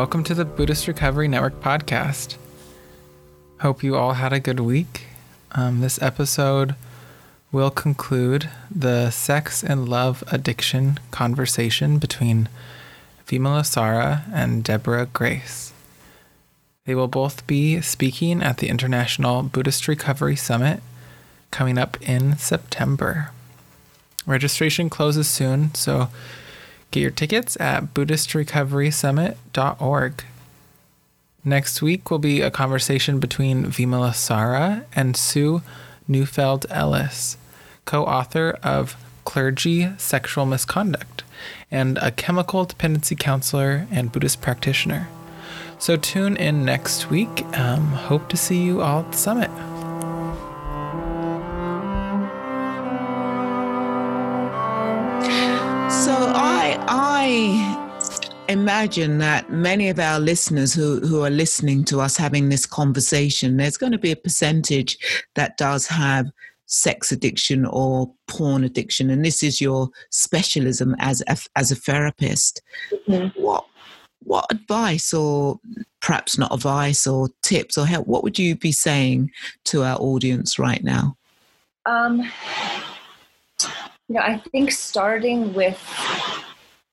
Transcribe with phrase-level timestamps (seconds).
[0.00, 2.36] Welcome to the Buddhist Recovery Network podcast.
[3.60, 5.08] Hope you all had a good week.
[5.52, 6.74] Um, this episode
[7.52, 12.48] will conclude the sex and love addiction conversation between
[13.28, 15.74] Vimala Sara and Deborah Grace.
[16.86, 20.80] They will both be speaking at the International Buddhist Recovery Summit
[21.50, 23.32] coming up in September.
[24.24, 26.08] Registration closes soon, so
[26.90, 30.24] get your tickets at BuddhistRecoverySummit.org.
[31.42, 35.62] Next week will be a conversation between Vimala Sara and Sue
[36.06, 37.38] Neufeld Ellis,
[37.84, 41.22] co author of Clergy Sexual Misconduct
[41.70, 45.08] and a chemical dependency counselor and Buddhist practitioner.
[45.78, 47.44] So tune in next week.
[47.58, 49.50] Um, hope to see you all at the summit.
[58.50, 63.56] Imagine that many of our listeners who, who are listening to us having this conversation,
[63.56, 64.98] there's going to be a percentage
[65.34, 66.30] that does have
[66.66, 72.62] sex addiction or porn addiction, and this is your specialism as a, as a therapist.
[73.08, 73.40] Mm-hmm.
[73.40, 73.64] What
[74.22, 75.58] what advice, or
[76.00, 79.30] perhaps not advice, or tips or help, what would you be saying
[79.64, 81.16] to our audience right now?
[81.86, 82.20] Um,
[84.08, 85.80] you know, I think starting with,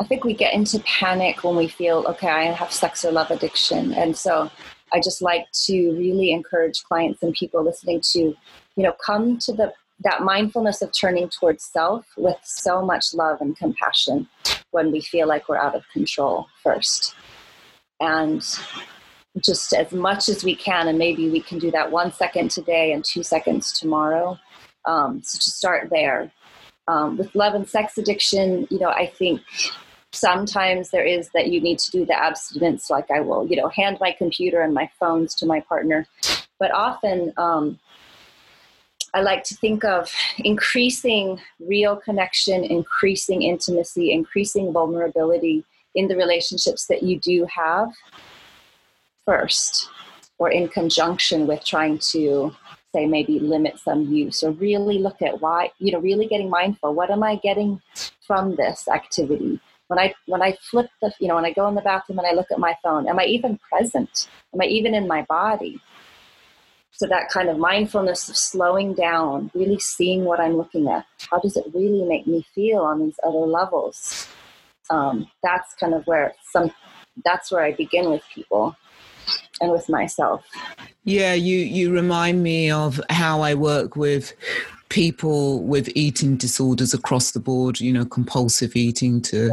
[0.00, 3.30] I think we get into panic when we feel, okay, I have sex or love
[3.30, 3.94] addiction.
[3.94, 4.50] And so
[4.92, 8.36] I just like to really encourage clients and people listening to, you
[8.76, 13.56] know, come to the that mindfulness of turning towards self with so much love and
[13.56, 14.28] compassion
[14.70, 17.14] when we feel like we're out of control first.
[17.98, 18.42] And
[19.42, 22.92] just as much as we can, and maybe we can do that one second today
[22.92, 24.38] and two seconds tomorrow.
[24.84, 26.30] Um, so to start there
[26.88, 29.40] um, with love and sex addiction, you know, I think
[30.16, 33.68] sometimes there is that you need to do the abstinence, like I will, you know,
[33.68, 36.06] hand my computer and my phones to my partner.
[36.58, 37.78] But often, um,
[39.14, 46.86] I like to think of increasing real connection, increasing intimacy, increasing vulnerability in the relationships
[46.86, 47.88] that you do have
[49.24, 49.88] first,
[50.38, 52.54] or in conjunction with trying to
[52.92, 56.94] say maybe limit some use or really look at why you know really getting mindful
[56.94, 57.80] what am i getting
[58.26, 61.74] from this activity when i when i flip the you know when i go in
[61.74, 64.28] the bathroom and i look at my phone am i even present?
[64.54, 65.80] Am i even in my body?
[66.92, 71.38] So that kind of mindfulness of slowing down really seeing what i'm looking at how
[71.38, 74.28] does it really make me feel on these other levels?
[74.88, 76.70] Um, that's kind of where some
[77.24, 78.76] that's where i begin with people
[79.60, 80.44] and with myself.
[81.04, 84.32] Yeah, you you remind me of how I work with
[84.88, 89.52] people with eating disorders across the board, you know, compulsive eating to yeah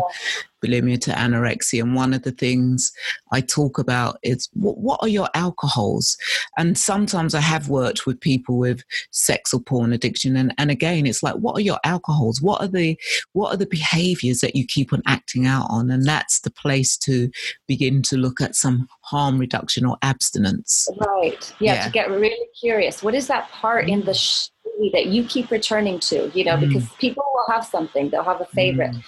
[0.64, 1.82] bulimia to anorexia.
[1.82, 2.92] And one of the things
[3.32, 6.18] I talk about is what, what are your alcohols?
[6.58, 10.36] And sometimes I have worked with people with sex or porn addiction.
[10.36, 12.42] And, and again, it's like, what are your alcohols?
[12.42, 12.98] What are the
[13.34, 15.92] what are the behaviors that you keep on acting out on?
[15.92, 17.30] And that's the place to
[17.68, 20.88] begin to look at some harm reduction or abstinence.
[20.98, 21.54] Right.
[21.60, 21.86] Yeah, yeah.
[21.86, 23.04] to get really curious.
[23.04, 24.16] What is that part in the mm.
[24.16, 24.50] sh-
[24.94, 26.32] that you keep returning to?
[26.34, 26.68] You know, mm.
[26.68, 28.92] because people will have something, they'll have a favorite.
[28.92, 29.04] Mm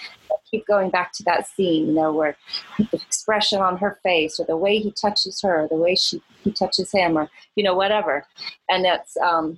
[0.55, 2.37] keep going back to that scene, you know, where
[2.77, 6.21] the expression on her face, or the way he touches her, or the way she
[6.43, 8.25] he touches him, or you know, whatever.
[8.69, 9.57] And that's, um,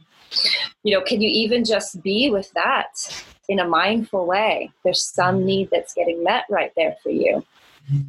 [0.83, 4.71] you know, can you even just be with that in a mindful way?
[4.83, 7.45] There's some need that's getting met right there for you,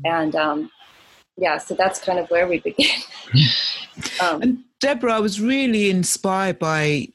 [0.04, 0.70] and um,
[1.36, 3.00] yeah, so that's kind of where we begin.
[4.22, 7.08] um, and Deborah, I was really inspired by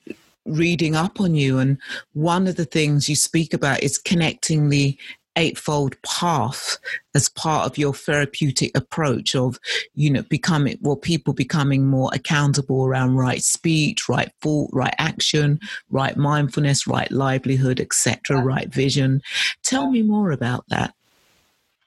[0.54, 1.60] reading up on you.
[1.60, 1.78] And
[2.14, 4.98] one of the things you speak about is connecting the
[5.36, 6.78] eightfold path
[7.16, 9.60] as part of your therapeutic approach of
[9.96, 15.60] you know becoming well people becoming more accountable around right speech right thought right action
[15.90, 19.22] right mindfulness right livelihood etc right vision.
[19.64, 20.94] Tell me more about that.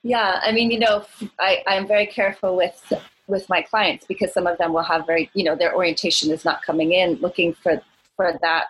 [0.03, 1.05] Yeah i mean you know
[1.39, 2.93] i i'm very careful with
[3.29, 6.45] with my clients because some of them will have very you know their orientation is
[6.45, 7.81] not coming in looking for
[8.17, 8.69] for that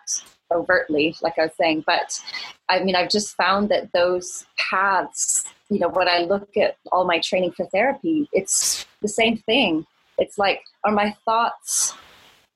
[0.53, 1.85] overtly, like I was saying.
[1.87, 2.21] But
[2.69, 7.05] I mean, I've just found that those paths, you know, when I look at all
[7.05, 9.87] my training for therapy, it's the same thing.
[10.19, 11.95] It's like, are my thoughts,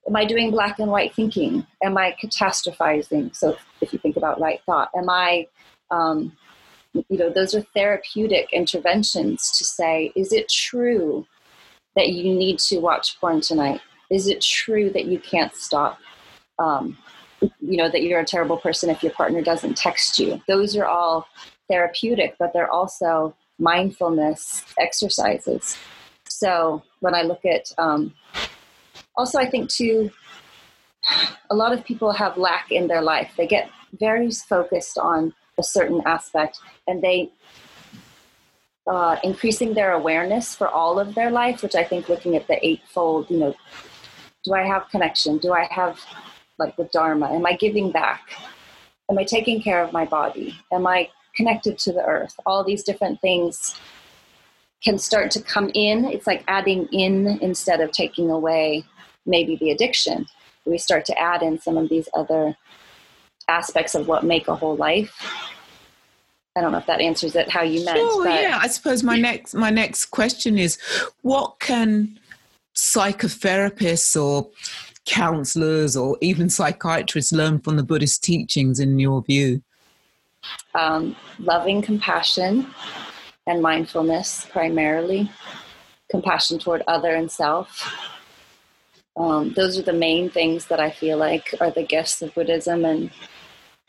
[0.06, 1.66] am I doing black and white thinking?
[1.82, 3.34] Am I catastrophizing?
[3.36, 5.46] So if you think about right thought, am I,
[5.90, 6.36] um,
[6.92, 11.26] you know, those are therapeutic interventions to say, is it true
[11.96, 13.80] that you need to watch porn tonight?
[14.10, 15.98] Is it true that you can't stop?
[16.60, 16.96] Um,
[17.40, 20.84] you know that you're a terrible person if your partner doesn't text you those are
[20.84, 21.26] all
[21.70, 25.76] therapeutic but they're also mindfulness exercises.
[26.28, 28.14] So when I look at, um,
[29.16, 30.10] also I think too,
[31.50, 33.32] a lot of people have lack in their life.
[33.36, 37.30] They get very focused on a certain aspect and they
[38.86, 42.64] uh, increasing their awareness for all of their life, which I think looking at the
[42.66, 43.54] eightfold, you know,
[44.44, 45.38] do I have connection?
[45.38, 46.00] Do I have
[46.60, 47.32] like the Dharma?
[47.32, 48.22] Am I giving back?
[49.10, 50.54] Am I taking care of my body?
[50.72, 52.38] Am I connected to the earth?
[52.46, 53.74] All these different things
[54.84, 56.04] can start to come in.
[56.04, 58.84] It's like adding in instead of taking away
[59.26, 60.26] maybe the addiction.
[60.64, 62.56] We start to add in some of these other
[63.48, 65.12] aspects of what make a whole life.
[66.56, 67.98] I don't know if that answers it how you meant.
[67.98, 68.58] Sure, yeah.
[68.60, 70.78] I suppose my next my next question is
[71.22, 72.18] what can
[72.74, 74.50] psychotherapists or
[75.06, 79.62] counselors or even psychiatrists learn from the Buddhist teachings in your view?
[80.74, 82.66] Um, loving compassion
[83.46, 85.30] and mindfulness primarily,
[86.10, 87.92] compassion toward other and self.
[89.16, 92.84] Um, those are the main things that I feel like are the gifts of Buddhism
[92.84, 93.10] and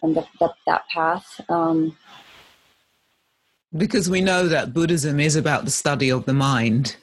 [0.03, 1.39] and the, the, that path.
[1.47, 1.95] Um,
[3.77, 6.95] because we know that Buddhism is about the study of the mind.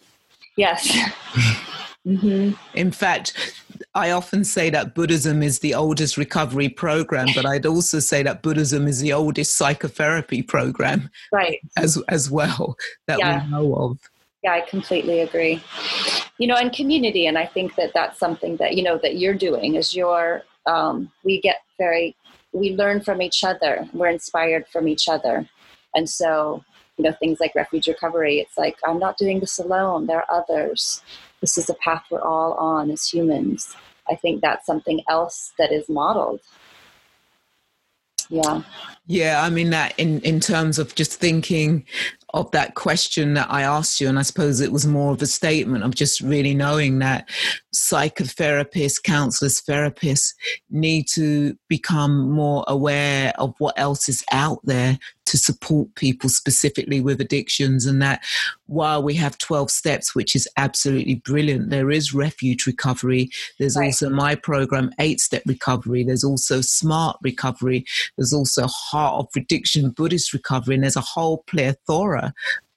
[0.57, 0.97] Yes.
[2.09, 2.53] mm-hmm.
[2.75, 3.55] In fact,
[3.95, 8.43] I often say that Buddhism is the oldest recovery program, but I'd also say that
[8.43, 11.59] Buddhism is the oldest psychotherapy program, right?
[11.77, 12.77] As as well
[13.07, 13.45] that yeah.
[13.45, 13.99] we know of.
[14.43, 15.63] Yeah, I completely agree.
[16.39, 19.35] You know, and community, and I think that that's something that you know that you're
[19.35, 20.43] doing is your.
[20.67, 22.15] Um, we get very,
[22.53, 23.89] we learn from each other.
[23.95, 25.49] We're inspired from each other,
[25.95, 26.63] and so
[26.97, 28.39] you know things like refuge recovery.
[28.39, 30.07] It's like I'm not doing this alone.
[30.07, 31.03] There are others
[31.41, 33.77] this is a path we're all on as humans.
[34.11, 36.41] I think that's something else that is modeled.
[38.29, 38.63] Yeah.
[39.07, 41.87] Yeah, I mean that in in terms of just thinking
[42.35, 45.27] of that question that I asked you, and I suppose it was more of a
[45.27, 47.29] statement of just really knowing that
[47.75, 50.35] psychotherapists, counselors, therapists
[50.71, 57.01] need to become more aware of what else is out there to support people specifically
[57.01, 57.85] with addictions.
[57.85, 58.25] And that
[58.67, 63.31] while we have 12 steps, which is absolutely brilliant, there is refuge recovery.
[63.59, 63.87] There's right.
[63.87, 66.03] also my program, eight step recovery.
[66.03, 67.85] There's also smart recovery.
[68.17, 70.77] There's also heart of addiction, Buddhist recovery.
[70.77, 72.18] And there's a whole plethora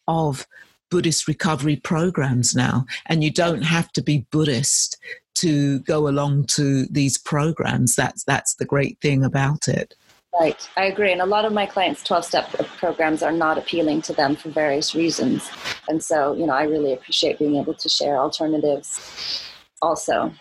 [0.07, 0.47] of
[0.89, 2.85] Buddhist recovery programs now.
[3.07, 4.97] And you don't have to be Buddhist
[5.35, 7.95] to go along to these programs.
[7.95, 9.95] That's that's the great thing about it.
[10.39, 11.11] Right, I agree.
[11.11, 14.49] And a lot of my clients' 12 step programs are not appealing to them for
[14.49, 15.49] various reasons.
[15.89, 19.43] And so, you know, I really appreciate being able to share alternatives
[19.81, 20.33] also.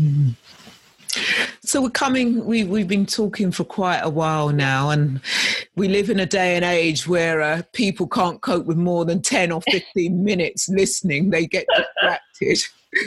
[0.00, 0.30] Mm-hmm.
[1.62, 5.20] So we're coming, we, we've been talking for quite a while now, and
[5.76, 9.22] we live in a day and age where uh, people can't cope with more than
[9.22, 11.30] 10 or 15 minutes listening.
[11.30, 12.58] They get distracted.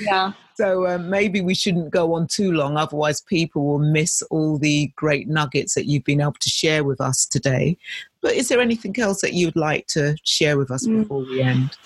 [0.02, 0.34] Yeah.
[0.56, 4.92] So um, maybe we shouldn't go on too long, otherwise, people will miss all the
[4.96, 7.78] great nuggets that you've been able to share with us today.
[8.22, 11.02] But is there anything else that you'd like to share with us mm.
[11.02, 11.78] before we end?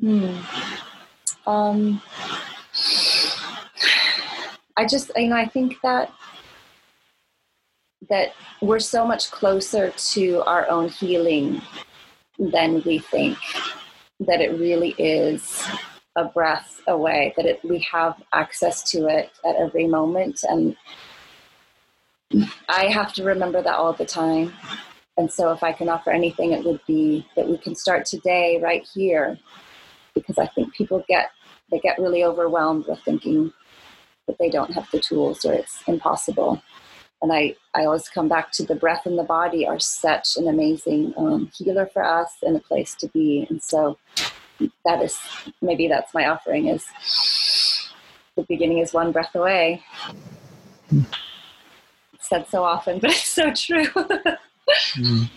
[0.00, 0.78] Mm.
[1.46, 2.00] Um,
[4.78, 6.12] I just, you know, I think that
[8.08, 8.28] that
[8.62, 11.60] we're so much closer to our own healing
[12.38, 13.36] than we think.
[14.20, 15.66] That it really is
[16.16, 20.44] a breath away, that it, we have access to it at every moment.
[20.48, 20.76] And
[22.68, 24.52] I have to remember that all the time.
[25.16, 28.60] And so, if I can offer anything, it would be that we can start today,
[28.62, 29.38] right here,
[30.14, 31.30] because I think people get
[31.72, 33.52] they get really overwhelmed with thinking
[34.28, 36.62] that they don't have the tools or it's impossible.
[37.20, 40.46] And I, I always come back to the breath and the body are such an
[40.46, 43.44] amazing um, healer for us and a place to be.
[43.50, 43.98] And so
[44.84, 45.18] that is
[45.62, 46.84] maybe that's my offering is
[48.36, 49.82] the beginning is one breath away
[52.20, 55.30] said so often but it's so true mm.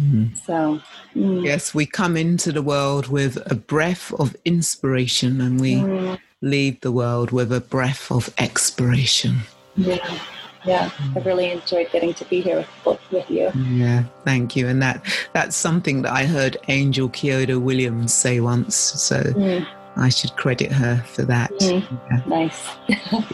[0.00, 0.36] Mm.
[0.36, 0.80] so
[1.14, 1.44] mm.
[1.44, 6.18] yes we come into the world with a breath of inspiration and we mm.
[6.40, 9.38] Leave the world with a breath of expiration.
[9.76, 10.18] Yeah
[10.64, 10.90] yeah.
[11.16, 13.50] I really enjoyed getting to be here with, with you.
[13.54, 14.68] Yeah thank you.
[14.68, 19.66] And that that's something that i heard angel kyodo williams say once so mm.
[19.96, 21.50] i should credit her for that.
[21.52, 22.00] Mm.
[22.10, 22.22] yeah.
[22.26, 22.68] nice.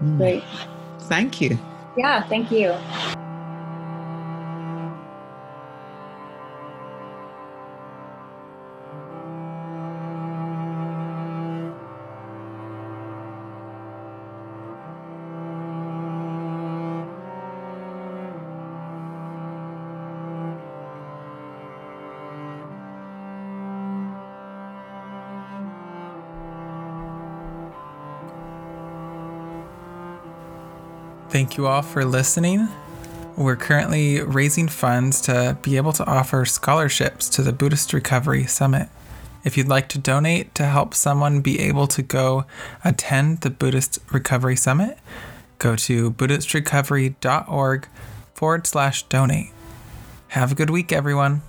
[0.00, 0.16] Mm.
[0.16, 0.44] great.
[1.08, 1.58] Thank you.
[1.96, 2.72] Yeah thank you
[31.30, 32.68] Thank you all for listening.
[33.36, 38.88] We're currently raising funds to be able to offer scholarships to the Buddhist Recovery Summit.
[39.44, 42.46] If you'd like to donate to help someone be able to go
[42.82, 44.98] attend the Buddhist Recovery Summit,
[45.58, 47.88] go to BuddhistRecovery.org
[48.32, 49.50] forward slash donate.
[50.28, 51.42] Have a good week, everyone.